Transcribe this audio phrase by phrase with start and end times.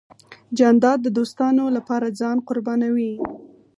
[0.57, 3.13] جانداد د دوستانو له پاره ځان قربانوي.